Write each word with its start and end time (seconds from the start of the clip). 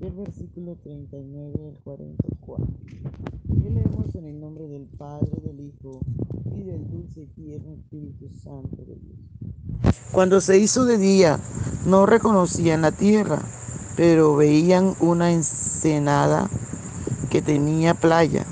del 0.00 0.12
versículo 0.12 0.76
39 0.82 1.52
al 1.68 1.82
44. 1.84 2.66
Y 3.48 3.68
leemos 3.68 4.14
en 4.14 4.26
el 4.26 4.40
nombre 4.40 4.66
del 4.66 4.86
Padre, 4.98 5.30
del 5.44 5.60
Hijo 5.60 6.00
y 6.56 6.62
del 6.62 6.90
dulce 6.90 7.22
y 7.22 7.26
tierno 7.26 7.74
Espíritu 7.74 8.28
Santo 8.42 8.76
de 8.78 8.96
Dios. 8.96 9.94
Cuando 10.12 10.40
se 10.40 10.58
hizo 10.58 10.84
de 10.84 10.98
día, 10.98 11.38
no 11.86 12.06
reconocían 12.06 12.82
la 12.82 12.92
tierra 12.92 13.42
pero 14.00 14.34
veían 14.34 14.96
una 15.00 15.30
ensenada 15.30 16.48
que 17.28 17.42
tenía 17.42 17.92
playa, 17.92 18.46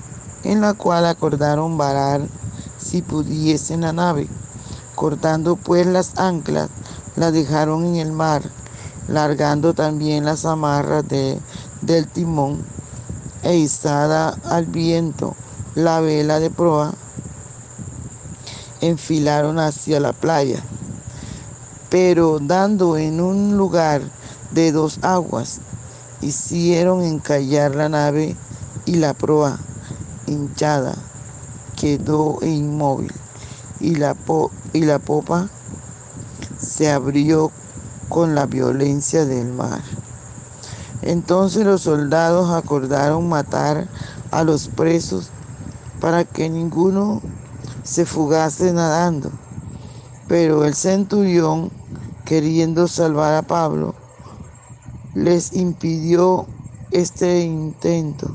en 0.44 0.60
la 0.60 0.74
cual 0.74 1.06
acordaron 1.06 1.78
varar 1.78 2.20
si 2.76 3.00
pudiesen 3.00 3.80
la 3.80 3.94
nave. 3.94 4.28
Cortando 4.94 5.56
pues 5.56 5.86
las 5.86 6.18
anclas, 6.18 6.68
la 7.16 7.30
dejaron 7.30 7.86
en 7.86 7.96
el 7.96 8.12
mar, 8.12 8.42
largando 9.08 9.74
también 9.74 10.24
las 10.24 10.44
amarras 10.44 11.08
de, 11.08 11.40
del 11.80 12.06
timón 12.06 12.62
e 13.42 13.56
izada 13.56 14.36
al 14.44 14.66
viento 14.66 15.34
la 15.74 16.00
vela 16.00 16.40
de 16.40 16.50
proa, 16.50 16.94
enfilaron 18.80 19.58
hacia 19.58 20.00
la 20.00 20.12
playa. 20.12 20.62
Pero 21.88 22.38
dando 22.38 22.96
en 22.96 23.20
un 23.20 23.56
lugar 23.56 24.02
de 24.50 24.72
dos 24.72 24.98
aguas. 25.02 25.60
Hicieron 26.20 27.02
encallar 27.02 27.74
la 27.74 27.88
nave 27.88 28.36
y 28.86 28.96
la 28.96 29.14
proa 29.14 29.58
hinchada 30.26 30.96
quedó 31.76 32.38
inmóvil 32.42 33.12
y 33.78 33.94
la, 33.94 34.16
y 34.72 34.80
la 34.80 34.98
popa 34.98 35.48
se 36.58 36.90
abrió 36.90 37.52
con 38.08 38.34
la 38.34 38.46
violencia 38.46 39.24
del 39.24 39.52
mar. 39.52 39.82
Entonces 41.02 41.64
los 41.64 41.82
soldados 41.82 42.50
acordaron 42.50 43.28
matar 43.28 43.88
a 44.30 44.42
los 44.42 44.68
presos 44.68 45.30
para 46.00 46.24
que 46.24 46.48
ninguno 46.48 47.20
se 47.82 48.04
fugase 48.04 48.72
nadando. 48.72 49.30
Pero 50.26 50.64
el 50.64 50.74
centurión, 50.74 51.70
queriendo 52.24 52.88
salvar 52.88 53.34
a 53.34 53.42
Pablo, 53.42 53.94
les 55.14 55.54
impidió 55.54 56.46
este 56.90 57.40
intento 57.40 58.30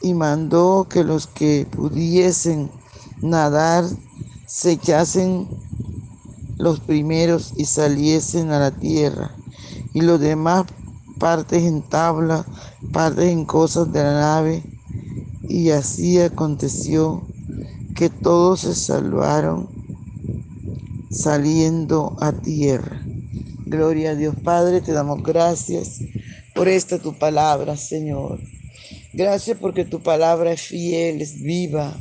y 0.00 0.14
mandó 0.14 0.86
que 0.88 1.04
los 1.04 1.26
que 1.26 1.66
pudiesen 1.70 2.70
nadar 3.20 3.84
se 4.46 4.72
echasen 4.72 5.48
los 6.58 6.80
primeros 6.80 7.52
y 7.56 7.64
saliesen 7.64 8.50
a 8.50 8.58
la 8.58 8.70
tierra 8.70 9.36
y 9.92 10.00
los 10.00 10.20
demás 10.20 10.66
partes 11.18 11.62
en 11.64 11.82
tabla, 11.82 12.44
partes 12.92 13.26
en 13.26 13.44
cosas 13.44 13.92
de 13.92 14.02
la 14.02 14.12
nave 14.12 14.62
y 15.48 15.70
así 15.70 16.20
aconteció 16.20 17.26
que 17.94 18.10
todos 18.10 18.60
se 18.60 18.74
salvaron 18.74 19.68
saliendo 21.10 22.16
a 22.20 22.32
tierra. 22.32 23.00
Gloria 23.64 24.10
a 24.10 24.14
Dios 24.14 24.34
Padre, 24.42 24.80
te 24.80 24.92
damos 24.92 25.22
gracias 25.22 26.00
por 26.54 26.68
esta 26.68 26.98
tu 26.98 27.18
palabra, 27.18 27.76
Señor. 27.76 28.40
Gracias 29.12 29.58
porque 29.58 29.84
tu 29.84 30.02
palabra 30.02 30.52
es 30.52 30.62
fiel, 30.62 31.22
es 31.22 31.40
viva, 31.40 31.98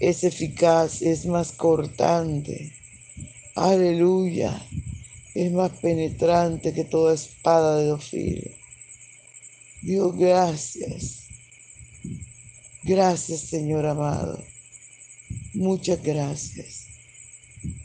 es 0.00 0.24
eficaz, 0.24 1.02
es 1.02 1.26
más 1.26 1.52
cortante. 1.52 2.72
Aleluya. 3.54 4.60
Es 5.32 5.52
más 5.52 5.70
penetrante 5.80 6.74
que 6.74 6.84
toda 6.84 7.14
espada 7.14 7.76
de 7.76 7.86
dos 7.86 8.10
Dios, 9.82 10.16
gracias. 10.16 11.28
Gracias, 12.82 13.42
Señor 13.42 13.86
amado. 13.86 14.42
Muchas 15.54 16.02
gracias. 16.02 16.86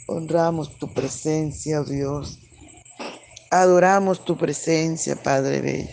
Honramos 0.07 0.75
tu 0.79 0.91
presencia, 0.91 1.81
oh 1.81 1.85
Dios. 1.85 2.39
Adoramos 3.51 4.25
tu 4.25 4.37
presencia, 4.37 5.15
Padre 5.15 5.61
Bello. 5.61 5.89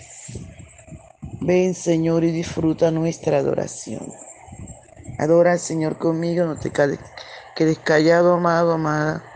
Ven, 1.41 1.75
Señor, 1.75 2.25
y 2.25 2.33
disfruta 2.33 2.91
nuestra 2.91 3.39
adoración. 3.39 4.11
Adora 5.19 5.53
al 5.53 5.61
Señor 5.61 5.99
conmigo, 5.99 6.47
no 6.47 6.59
te 6.59 6.71
quedes 6.71 7.79
callado, 7.79 8.35
amado, 8.35 8.73
amada. 8.73 9.36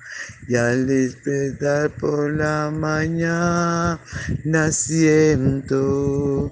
Y 0.47 0.55
al 0.55 0.87
despertar 0.87 1.91
por 1.97 2.33
la 2.33 2.71
mañana 2.71 3.99
siento 4.71 6.49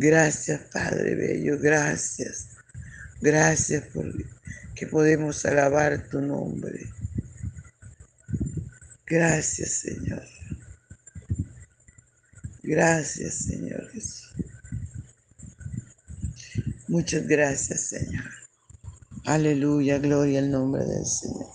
Gracias, 0.00 0.60
Padre 0.72 1.16
Bello, 1.16 1.58
gracias. 1.58 2.50
Gracias 3.20 3.82
por 3.88 4.06
que 4.76 4.86
podemos 4.86 5.44
alabar 5.44 6.08
tu 6.08 6.20
nombre. 6.20 6.88
Gracias, 9.04 9.72
Señor. 9.72 10.22
Gracias, 12.62 13.34
Señor 13.46 13.90
Jesús. 13.90 14.34
Muchas 16.86 17.26
gracias, 17.26 17.80
Señor. 17.88 18.30
Aleluya, 19.24 19.98
gloria 19.98 20.38
al 20.38 20.52
nombre 20.52 20.84
del 20.84 21.06
Señor. 21.06 21.48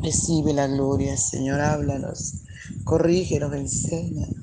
Recibe 0.00 0.54
la 0.54 0.68
gloria, 0.68 1.16
Señor. 1.16 1.60
Háblanos, 1.60 2.44
corrígenos, 2.84 3.52
enséñanos. 3.52 4.37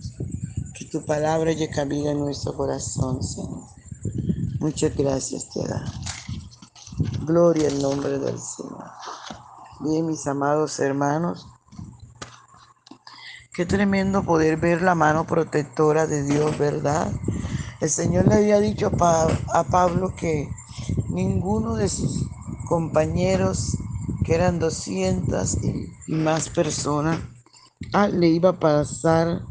Tu 0.95 1.03
palabra 1.03 1.51
llegue 1.51 1.73
cabida 1.73 2.11
en 2.11 2.19
nuestro 2.19 2.55
corazón, 2.55 3.21
Señor. 3.21 3.65
Muchas 4.61 4.95
gracias 4.95 5.49
te 5.49 5.67
da. 5.67 5.83
Gloria 7.25 7.67
al 7.67 7.81
nombre 7.81 8.17
del 8.17 8.39
Señor. 8.39 8.91
Bien, 9.81 10.05
mis 10.05 10.25
amados 10.25 10.79
hermanos, 10.79 11.49
qué 13.53 13.65
tremendo 13.65 14.23
poder 14.23 14.55
ver 14.55 14.81
la 14.81 14.95
mano 14.95 15.27
protectora 15.27 16.07
de 16.07 16.23
Dios, 16.23 16.57
¿verdad? 16.57 17.11
El 17.81 17.89
Señor 17.89 18.29
le 18.29 18.35
había 18.35 18.61
dicho 18.61 18.89
a 18.97 19.63
Pablo 19.65 20.15
que 20.15 20.49
ninguno 21.09 21.75
de 21.75 21.89
sus 21.89 22.25
compañeros, 22.69 23.77
que 24.23 24.33
eran 24.33 24.59
200 24.59 25.57
y 25.61 26.13
más 26.13 26.47
personas, 26.47 27.19
ah, 27.91 28.07
le 28.07 28.29
iba 28.29 28.51
a 28.51 28.59
pasar 28.61 29.41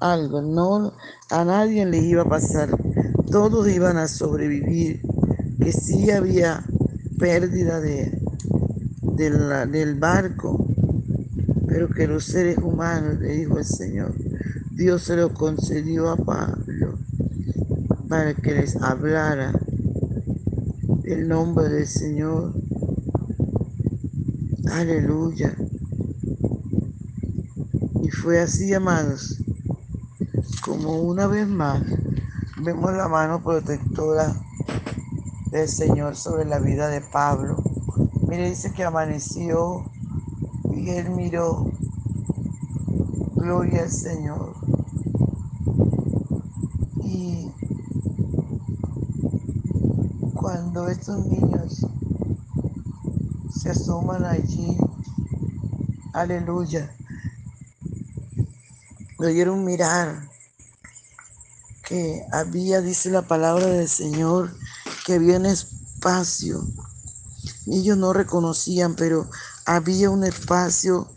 algo, 0.00 0.42
no 0.42 0.92
a 1.30 1.44
nadie 1.44 1.84
le 1.86 1.98
iba 1.98 2.22
a 2.22 2.28
pasar, 2.28 2.70
todos 3.30 3.68
iban 3.68 3.96
a 3.96 4.08
sobrevivir, 4.08 5.02
que 5.60 5.72
sí 5.72 6.10
había 6.10 6.64
pérdida 7.18 7.80
de, 7.80 8.20
del 9.12 9.94
barco, 9.96 10.66
pero 11.66 11.88
que 11.88 12.06
los 12.06 12.24
seres 12.24 12.58
humanos, 12.58 13.18
le 13.20 13.34
dijo 13.34 13.58
el 13.58 13.64
Señor, 13.64 14.14
Dios 14.72 15.02
se 15.02 15.16
lo 15.16 15.34
concedió 15.34 16.08
a 16.10 16.16
Pablo 16.16 16.98
para 18.08 18.32
que 18.34 18.54
les 18.54 18.76
hablara 18.76 19.52
el 21.04 21.28
nombre 21.28 21.68
del 21.68 21.86
Señor. 21.86 22.54
Aleluya. 24.70 25.54
Y 28.02 28.10
fue 28.10 28.40
así, 28.40 28.72
amados, 28.72 29.42
como 30.68 31.00
una 31.00 31.26
vez 31.26 31.48
más 31.48 31.82
vemos 32.58 32.92
la 32.92 33.08
mano 33.08 33.42
protectora 33.42 34.34
del 35.50 35.66
Señor 35.66 36.14
sobre 36.14 36.44
la 36.44 36.58
vida 36.58 36.88
de 36.88 37.00
Pablo. 37.00 37.56
Mire, 38.28 38.50
dice 38.50 38.72
que 38.72 38.84
amaneció 38.84 39.90
y 40.74 40.90
él 40.90 41.08
miró. 41.10 41.72
Gloria 43.34 43.84
al 43.84 43.90
Señor. 43.90 44.56
Y 47.02 47.50
cuando 50.34 50.88
estos 50.88 51.24
niños 51.24 51.86
se 53.54 53.70
asoman 53.70 54.22
allí, 54.24 54.76
aleluya, 56.12 56.94
lo 59.18 59.28
dieron 59.28 59.64
mirar 59.64 60.28
que 61.88 62.26
había, 62.32 62.82
dice 62.82 63.10
la 63.10 63.22
palabra 63.22 63.66
del 63.66 63.88
Señor, 63.88 64.54
que 65.06 65.14
había 65.14 65.38
un 65.38 65.46
espacio. 65.46 66.66
Ellos 67.66 67.96
no 67.96 68.12
reconocían, 68.12 68.94
pero 68.94 69.28
había 69.64 70.10
un 70.10 70.24
espacio 70.24 71.10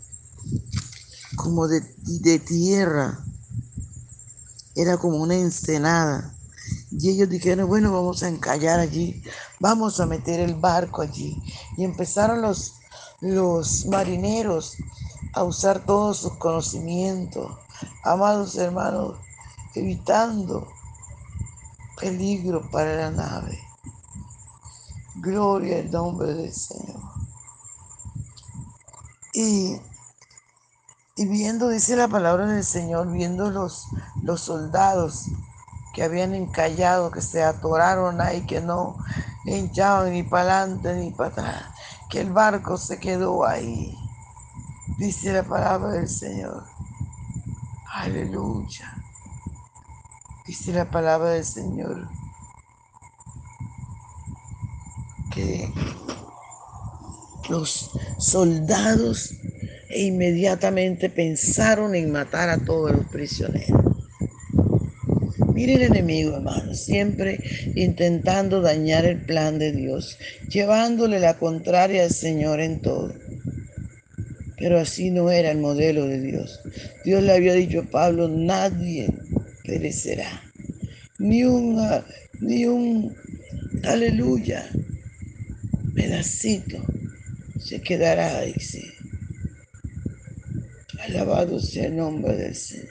como 1.36 1.68
de, 1.68 1.82
de 1.98 2.38
tierra. 2.38 3.22
Era 4.74 4.96
como 4.96 5.18
una 5.18 5.34
ensenada. 5.34 6.34
Y 6.90 7.10
ellos 7.10 7.28
dijeron, 7.28 7.68
bueno, 7.68 7.92
vamos 7.92 8.22
a 8.22 8.28
encallar 8.28 8.80
allí, 8.80 9.22
vamos 9.60 10.00
a 10.00 10.06
meter 10.06 10.40
el 10.40 10.54
barco 10.54 11.02
allí. 11.02 11.42
Y 11.76 11.84
empezaron 11.84 12.40
los, 12.40 12.74
los 13.20 13.84
marineros 13.86 14.76
a 15.34 15.44
usar 15.44 15.84
todos 15.84 16.18
sus 16.18 16.36
conocimientos, 16.36 17.50
amados 18.04 18.56
hermanos, 18.56 19.16
evitando 19.74 20.68
peligro 21.98 22.68
para 22.70 22.94
la 22.96 23.10
nave. 23.10 23.58
Gloria 25.16 25.78
al 25.78 25.90
nombre 25.90 26.34
del 26.34 26.52
Señor. 26.52 27.00
Y, 29.34 29.80
y 31.16 31.26
viendo, 31.26 31.68
dice 31.68 31.96
la 31.96 32.08
palabra 32.08 32.46
del 32.46 32.64
Señor, 32.64 33.10
viendo 33.10 33.50
los, 33.50 33.86
los 34.22 34.40
soldados 34.40 35.26
que 35.94 36.02
habían 36.02 36.34
encallado, 36.34 37.10
que 37.10 37.20
se 37.20 37.42
atoraron 37.42 38.20
ahí, 38.20 38.44
que 38.46 38.60
no 38.60 38.96
hinchaban 39.44 40.12
ni 40.12 40.22
para 40.22 40.62
adelante 40.62 40.94
ni 40.94 41.10
para 41.10 41.30
atrás, 41.30 41.64
que 42.10 42.20
el 42.20 42.32
barco 42.32 42.76
se 42.76 42.98
quedó 42.98 43.46
ahí. 43.46 43.96
Dice 44.98 45.32
la 45.32 45.42
palabra 45.42 45.92
del 45.92 46.08
Señor. 46.08 46.64
Aleluya. 47.92 49.01
Dice 50.46 50.72
la 50.72 50.90
palabra 50.90 51.30
del 51.30 51.44
Señor 51.44 52.08
que 55.32 55.72
los 57.48 57.90
soldados 58.18 59.34
e 59.88 60.02
inmediatamente 60.02 61.08
pensaron 61.10 61.94
en 61.94 62.10
matar 62.10 62.48
a 62.48 62.58
todos 62.58 62.90
los 62.90 63.06
prisioneros. 63.06 63.80
Mire 65.54 65.74
el 65.74 65.82
enemigo, 65.82 66.36
hermano, 66.36 66.74
siempre 66.74 67.38
intentando 67.76 68.60
dañar 68.60 69.04
el 69.04 69.24
plan 69.24 69.60
de 69.60 69.70
Dios, 69.70 70.18
llevándole 70.48 71.20
la 71.20 71.38
contraria 71.38 72.02
al 72.02 72.10
Señor 72.10 72.60
en 72.60 72.80
todo. 72.80 73.14
Pero 74.58 74.80
así 74.80 75.10
no 75.10 75.30
era 75.30 75.52
el 75.52 75.58
modelo 75.58 76.06
de 76.06 76.20
Dios. 76.20 76.60
Dios 77.04 77.22
le 77.22 77.32
había 77.32 77.52
dicho 77.54 77.80
a 77.80 77.90
Pablo, 77.90 78.28
nadie 78.28 79.08
Ni 81.18 81.44
un, 81.44 81.78
ni 82.40 82.66
un, 82.66 83.14
aleluya, 83.84 84.68
pedacito 85.94 86.84
se 87.62 87.80
quedará, 87.80 88.42
dice. 88.42 88.82
Alabado 91.00 91.60
sea 91.60 91.86
el 91.86 91.96
nombre 91.96 92.36
del 92.36 92.54
Señor. 92.54 92.88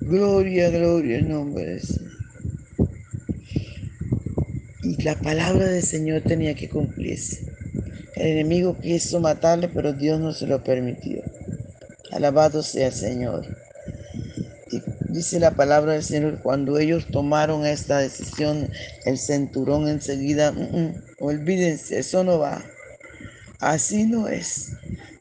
Gloria, 0.00 0.70
gloria 0.70 1.18
al 1.18 1.28
nombre 1.28 1.64
del 1.64 1.80
Señor. 1.80 2.12
Y 4.82 5.02
la 5.02 5.14
palabra 5.14 5.66
del 5.66 5.82
Señor 5.82 6.22
tenía 6.22 6.54
que 6.54 6.68
cumplirse. 6.68 7.46
El 8.16 8.26
enemigo 8.28 8.78
quiso 8.78 9.20
matarle, 9.20 9.68
pero 9.68 9.92
Dios 9.92 10.20
no 10.20 10.32
se 10.32 10.46
lo 10.46 10.62
permitió. 10.62 11.22
Alabado 12.10 12.62
sea 12.62 12.88
el 12.88 12.92
Señor. 12.92 13.63
Dice 15.14 15.38
la 15.38 15.54
palabra 15.54 15.92
del 15.92 16.02
Señor, 16.02 16.40
cuando 16.42 16.76
ellos 16.76 17.06
tomaron 17.12 17.64
esta 17.64 17.98
decisión, 17.98 18.68
el 19.04 19.16
centurón 19.16 19.86
enseguida, 19.86 20.50
mm, 20.50 20.76
mm, 20.76 20.94
olvídense, 21.20 22.00
eso 22.00 22.24
no 22.24 22.40
va. 22.40 22.64
Así 23.60 24.06
no 24.06 24.26
es. 24.26 24.72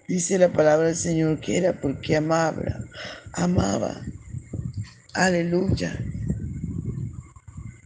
Dice 0.07 0.39
la 0.39 0.51
palabra 0.51 0.87
del 0.87 0.95
Señor 0.95 1.39
que 1.39 1.57
era 1.57 1.79
porque 1.79 2.15
amaba, 2.15 2.79
amaba. 3.33 4.01
Aleluya. 5.13 5.95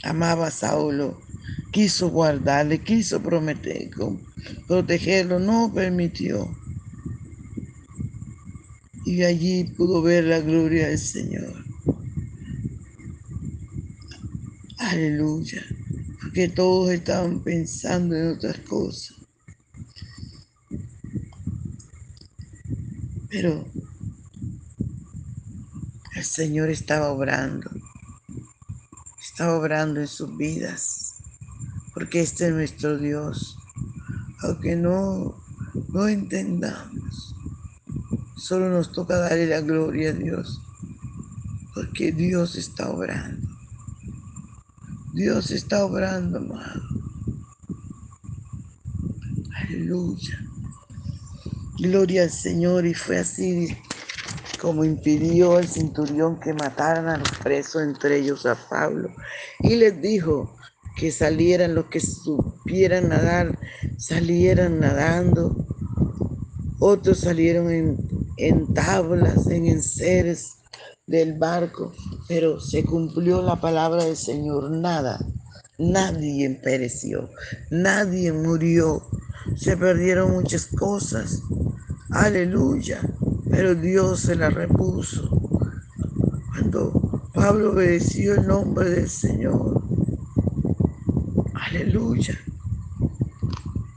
Amaba 0.01 0.47
a 0.47 0.51
Saulo. 0.51 1.19
Quiso 1.73 2.09
guardarle, 2.09 2.81
quiso 2.81 3.21
prometer, 3.21 3.89
protegerlo, 4.65 5.39
no 5.39 5.73
permitió. 5.73 6.55
Y 9.03 9.23
allí 9.23 9.65
pudo 9.65 10.01
ver 10.01 10.23
la 10.23 10.39
gloria 10.39 10.87
del 10.87 10.99
Señor. 10.99 11.66
Aleluya. 14.87 15.63
Porque 16.21 16.47
todos 16.47 16.91
estaban 16.91 17.43
pensando 17.43 18.15
en 18.15 18.29
otras 18.29 18.57
cosas. 18.59 19.17
Pero 23.29 23.67
el 26.15 26.23
Señor 26.23 26.69
estaba 26.69 27.09
obrando. 27.09 27.69
Estaba 29.19 29.57
obrando 29.57 29.99
en 29.99 30.07
sus 30.07 30.35
vidas. 30.37 31.15
Porque 31.93 32.21
este 32.21 32.47
es 32.47 32.53
nuestro 32.53 32.97
Dios. 32.97 33.57
Aunque 34.43 34.75
no 34.75 35.47
no 35.89 36.07
entendamos. 36.07 37.35
Solo 38.35 38.69
nos 38.69 38.91
toca 38.91 39.17
darle 39.17 39.47
la 39.47 39.61
gloria 39.61 40.09
a 40.09 40.13
Dios, 40.13 40.61
porque 41.73 42.11
Dios 42.11 42.55
está 42.55 42.89
obrando. 42.89 43.46
Dios 45.17 45.49
está 45.49 45.83
obrando, 45.83 46.37
amado. 46.37 46.79
Aleluya. 49.63 50.37
Gloria 51.79 52.21
al 52.21 52.29
Señor. 52.29 52.85
Y 52.85 52.93
fue 52.93 53.17
así 53.17 53.75
como 54.61 54.85
impidió 54.85 55.57
el 55.57 55.67
centurión 55.67 56.39
que 56.39 56.53
mataran 56.53 57.07
a 57.07 57.17
los 57.17 57.31
presos, 57.39 57.81
entre 57.81 58.19
ellos 58.19 58.45
a 58.45 58.55
Pablo. 58.69 59.09
Y 59.61 59.77
les 59.77 59.99
dijo 59.99 60.55
que 60.95 61.11
salieran 61.11 61.73
los 61.73 61.85
que 61.85 61.99
supieran 61.99 63.09
nadar, 63.09 63.57
salieran 63.97 64.79
nadando. 64.79 65.65
Otros 66.77 67.21
salieron 67.21 67.71
en, 67.71 67.97
en 68.37 68.71
tablas, 68.71 69.47
en 69.47 69.65
enseres 69.65 70.56
del 71.07 71.37
barco, 71.37 71.93
pero 72.27 72.59
se 72.59 72.83
cumplió 72.83 73.41
la 73.41 73.55
palabra 73.55 74.03
del 74.03 74.17
Señor. 74.17 74.69
Nada, 74.69 75.25
nadie 75.77 76.59
pereció, 76.61 77.29
nadie 77.71 78.33
murió. 78.33 79.07
Se 79.55 79.77
perdieron 79.77 80.33
muchas 80.33 80.67
cosas. 80.67 81.41
Aleluya. 82.09 83.01
Pero 83.49 83.73
Dios 83.73 84.19
se 84.19 84.35
la 84.35 84.49
repuso. 84.49 85.29
Cuando 86.49 87.29
Pablo 87.33 87.71
obedeció 87.71 88.35
el 88.35 88.45
nombre 88.45 88.89
del 88.89 89.09
Señor. 89.09 89.81
Aleluya. 91.53 92.37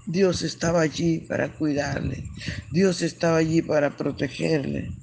Dios 0.06 0.42
estaba 0.42 0.82
allí 0.82 1.18
para 1.18 1.52
cuidarle. 1.52 2.24
Dios 2.70 3.02
estaba 3.02 3.38
allí 3.38 3.62
para 3.62 3.96
protegerle 3.96 4.99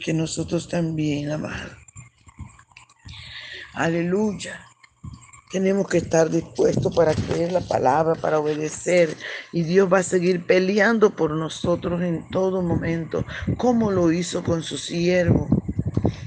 que 0.00 0.12
nosotros 0.12 0.68
también, 0.68 1.30
amado. 1.30 1.70
Aleluya. 3.74 4.60
Tenemos 5.52 5.88
que 5.88 5.98
estar 5.98 6.30
dispuestos 6.30 6.94
para 6.94 7.12
creer 7.12 7.52
la 7.52 7.60
palabra, 7.60 8.14
para 8.14 8.38
obedecer. 8.38 9.16
Y 9.52 9.62
Dios 9.62 9.92
va 9.92 9.98
a 9.98 10.02
seguir 10.02 10.46
peleando 10.46 11.10
por 11.10 11.32
nosotros 11.32 12.02
en 12.02 12.28
todo 12.30 12.62
momento, 12.62 13.24
como 13.56 13.90
lo 13.90 14.12
hizo 14.12 14.44
con 14.44 14.62
su 14.62 14.78
siervo. 14.78 15.48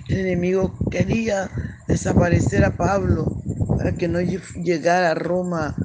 El 0.10 0.20
enemigo 0.20 0.74
quería 0.92 1.50
desaparecer 1.88 2.65
a 2.65 2.75
Pablo 2.75 3.42
para 3.77 3.94
que 3.94 4.08
no 4.08 4.20
llegara 4.22 5.12
a 5.12 5.15
Roma 5.15 5.75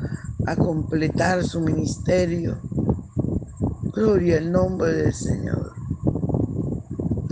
a 0.47 0.57
completar 0.57 1.45
su 1.45 1.61
ministerio. 1.61 2.61
Gloria 3.95 4.39
al 4.39 4.51
nombre 4.51 4.93
del 4.93 5.15
Señor. 5.15 5.58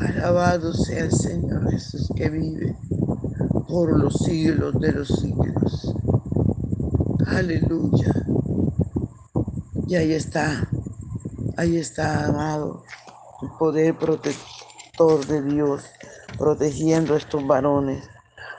Alabado 0.06 0.72
sea 0.72 1.04
el 1.04 1.10
Señor 1.10 1.68
Jesús 1.68 2.08
que 2.14 2.30
vive 2.30 2.76
por 3.66 3.98
los 3.98 4.14
siglos 4.18 4.78
de 4.78 4.92
los 4.92 5.08
siglos. 5.08 5.94
Aleluya. 7.26 8.14
Y 9.88 9.96
ahí 9.96 10.12
está, 10.12 10.68
ahí 11.56 11.78
está, 11.78 12.26
amado, 12.26 12.84
el 13.42 13.48
poder 13.58 13.98
protector 13.98 15.26
de 15.26 15.42
Dios, 15.42 15.82
protegiendo 16.38 17.14
a 17.14 17.18
estos 17.18 17.44
varones, 17.44 18.04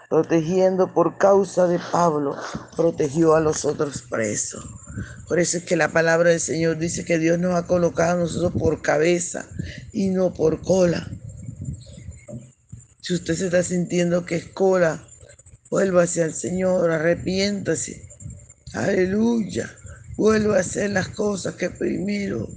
protegiendo 0.09 0.93
por 0.93 1.17
causa 1.17 1.65
de 1.67 1.79
Pablo, 1.91 2.35
protegió 2.75 3.35
a 3.35 3.39
los 3.39 3.63
otros 3.63 4.01
presos. 4.01 4.65
Por 5.29 5.39
eso 5.39 5.57
es 5.57 5.63
que 5.63 5.77
la 5.77 5.93
palabra 5.93 6.31
del 6.31 6.41
Señor 6.41 6.77
dice 6.77 7.05
que 7.05 7.19
Dios 7.19 7.39
nos 7.39 7.55
ha 7.55 7.67
colocado 7.67 8.17
a 8.17 8.23
nosotros 8.23 8.51
por 8.59 8.81
cabeza 8.81 9.45
y 9.93 10.09
no 10.09 10.33
por 10.33 10.61
cola. 10.61 11.07
Si 13.07 13.13
usted 13.13 13.35
se 13.35 13.45
está 13.45 13.63
sintiendo 13.63 14.25
que 14.25 14.35
es 14.35 14.47
cola, 14.47 15.01
vuelva 15.69 16.03
hacia 16.03 16.25
el 16.25 16.33
Señor, 16.33 16.91
arrepiéntase. 16.91 18.05
Aleluya. 18.73 19.73
Vuelva 20.17 20.57
a 20.57 20.59
hacer 20.59 20.89
las 20.89 21.07
cosas 21.07 21.55
que 21.55 21.69
primero 21.69 22.49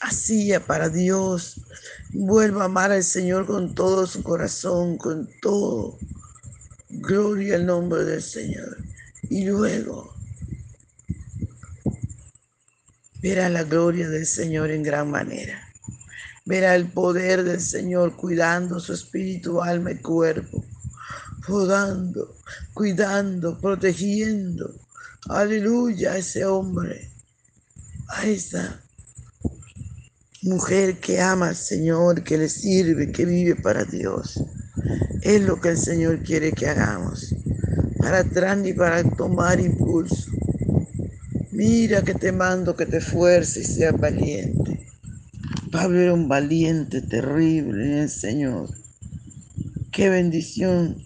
hacía 0.00 0.66
para 0.66 0.88
Dios. 0.88 1.60
Vuelva 2.12 2.62
a 2.62 2.64
amar 2.64 2.90
al 2.90 3.04
Señor 3.04 3.46
con 3.46 3.76
todo 3.76 4.08
su 4.08 4.24
corazón, 4.24 4.98
con 4.98 5.30
todo. 5.40 5.96
Gloria 6.88 7.54
al 7.54 7.66
nombre 7.66 8.02
del 8.02 8.22
Señor. 8.24 8.78
Y 9.30 9.44
luego 9.44 10.12
verá 13.22 13.48
la 13.48 13.62
gloria 13.62 14.08
del 14.08 14.26
Señor 14.26 14.72
en 14.72 14.82
gran 14.82 15.08
manera 15.08 15.65
verá 16.46 16.76
el 16.76 16.86
poder 16.86 17.42
del 17.42 17.60
Señor 17.60 18.16
cuidando 18.16 18.80
su 18.80 18.92
espíritu, 18.94 19.60
alma 19.60 19.90
y 19.90 19.96
cuerpo, 19.96 20.64
podando, 21.46 22.36
cuidando, 22.72 23.58
protegiendo. 23.58 24.72
Aleluya 25.28 26.12
a 26.12 26.18
ese 26.18 26.44
hombre, 26.44 27.10
a 28.08 28.26
esa 28.26 28.80
mujer 30.42 31.00
que 31.00 31.20
ama 31.20 31.48
al 31.48 31.56
Señor, 31.56 32.22
que 32.22 32.38
le 32.38 32.48
sirve, 32.48 33.10
que 33.10 33.24
vive 33.24 33.56
para 33.56 33.84
Dios. 33.84 34.40
Es 35.22 35.42
lo 35.42 35.60
que 35.60 35.70
el 35.70 35.78
Señor 35.78 36.22
quiere 36.22 36.52
que 36.52 36.68
hagamos, 36.68 37.34
para 37.98 38.20
atrás 38.20 38.56
ni 38.56 38.72
para 38.72 39.02
tomar 39.02 39.58
impulso. 39.58 40.30
Mira 41.50 42.02
que 42.02 42.14
te 42.14 42.30
mando 42.30 42.76
que 42.76 42.86
te 42.86 42.98
esfuerces 42.98 43.68
y 43.68 43.74
seas 43.74 43.98
valiente. 43.98 44.55
Pablo 45.76 46.00
era 46.00 46.14
un 46.14 46.26
valiente 46.26 47.02
terrible 47.02 48.00
el 48.00 48.08
Señor. 48.08 48.70
Qué 49.92 50.08
bendición 50.08 51.04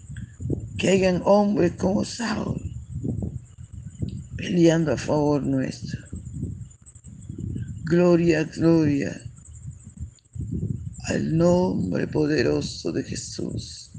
que 0.77 0.91
hayan 0.91 1.21
hombres 1.25 1.73
como 1.73 2.05
Saúl 2.05 2.73
peleando 4.37 4.93
a 4.93 4.97
favor 4.97 5.43
nuestro. 5.43 5.99
Gloria, 7.83 8.45
gloria 8.45 9.21
al 11.09 11.35
nombre 11.35 12.07
poderoso 12.07 12.93
de 12.93 13.03
Jesús. 13.03 13.91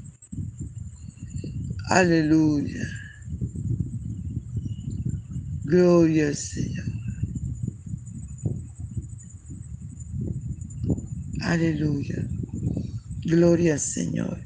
Aleluya. 1.89 2.83
Gloria 5.65 6.29
al 6.29 6.35
Señor. 6.35 6.92
Aleluya. 11.53 12.15
Gloria 13.25 13.73
al 13.73 13.79
Señor. 13.79 14.43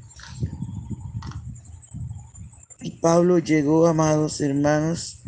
Y 2.82 2.90
Pablo 3.00 3.38
llegó, 3.38 3.86
amados 3.86 4.42
hermanos, 4.42 5.22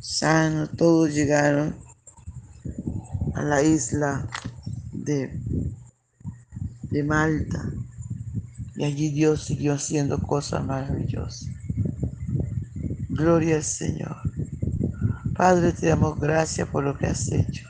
sano, 0.00 0.68
todos 0.68 1.14
llegaron 1.14 1.76
a 3.34 3.42
la 3.42 3.62
isla 3.62 4.28
de, 4.92 5.40
de 6.90 7.02
Malta. 7.04 7.72
Y 8.74 8.84
allí 8.84 9.08
Dios 9.08 9.44
siguió 9.44 9.72
haciendo 9.72 10.20
cosas 10.20 10.62
maravillosas. 10.62 11.48
Gloria 13.08 13.56
al 13.56 13.64
Señor. 13.64 14.16
Padre, 15.34 15.72
te 15.72 15.86
damos 15.86 16.20
gracias 16.20 16.68
por 16.68 16.84
lo 16.84 16.98
que 16.98 17.06
has 17.06 17.32
hecho. 17.32 17.66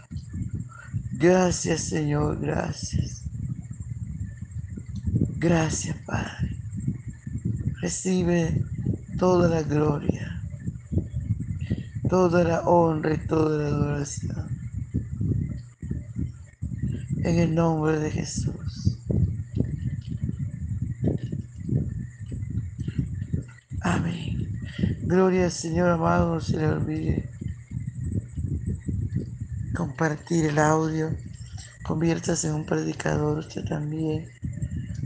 Gracias 1.18 1.80
Señor, 1.80 2.38
gracias. 2.38 3.22
Gracias 5.38 5.96
Padre. 6.04 6.56
Recibe 7.80 8.62
toda 9.18 9.48
la 9.48 9.62
gloria, 9.62 10.42
toda 12.10 12.44
la 12.44 12.60
honra 12.62 13.14
y 13.14 13.26
toda 13.26 13.62
la 13.62 13.68
adoración. 13.68 14.46
En 17.24 17.38
el 17.38 17.54
nombre 17.54 17.98
de 17.98 18.10
Jesús. 18.10 18.98
Amén. 23.80 24.60
Gloria 25.02 25.44
al 25.44 25.52
Señor 25.52 25.88
amado, 25.88 26.34
no 26.34 26.40
se 26.42 26.58
le 26.58 26.68
olvide 26.68 27.35
compartir 29.96 30.44
el 30.44 30.58
audio, 30.58 31.08
conviértase 31.82 32.48
en 32.48 32.54
un 32.56 32.66
predicador 32.66 33.38
usted 33.38 33.64
también, 33.64 34.28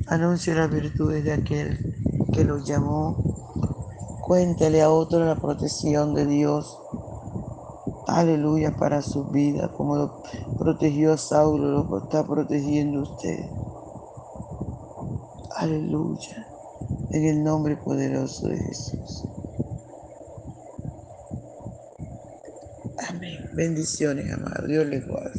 anuncie 0.08 0.52
las 0.52 0.68
virtudes 0.68 1.22
de 1.22 1.32
aquel 1.32 1.94
que 2.32 2.42
lo 2.42 2.58
llamó, 2.58 3.14
cuéntele 4.22 4.82
a 4.82 4.90
otro 4.90 5.24
la 5.24 5.36
protección 5.36 6.12
de 6.14 6.26
Dios, 6.26 6.76
Aleluya 8.08 8.74
para 8.76 9.00
su 9.00 9.26
vida, 9.26 9.70
como 9.76 9.94
lo 9.94 10.22
protegió 10.58 11.12
a 11.12 11.16
Saulo, 11.16 11.84
lo 11.84 11.98
está 12.02 12.26
protegiendo 12.26 13.02
usted. 13.02 13.48
Aleluya. 15.54 16.48
En 17.10 17.24
el 17.26 17.44
nombre 17.44 17.76
poderoso 17.76 18.48
de 18.48 18.58
Jesús. 18.58 19.24
Amén. 23.08 23.49
Bendiciones, 23.60 24.32
amado. 24.32 24.66
Dios 24.66 24.86
les 24.86 25.06
guarde. 25.06 25.38